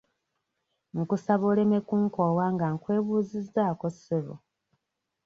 Nkusaba 0.97 1.43
oleme 1.51 1.77
kunkoowa 1.87 2.45
nga 2.53 2.65
nkwebuuzizzaako 2.73 3.85
ssebo. 3.95 4.35